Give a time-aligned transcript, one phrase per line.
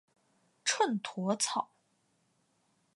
[0.65, 1.69] 秤砣草